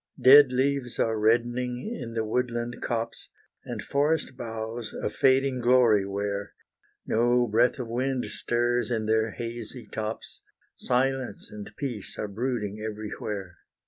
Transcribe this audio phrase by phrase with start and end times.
[0.19, 3.29] Dead leaves are reddening in the woodland copse,
[3.63, 6.55] And forest boughs a fading glory wear;
[7.05, 10.41] No breath of wind stirs in their hazy tops,
[10.75, 13.57] Silence and peace are brooding everywhere.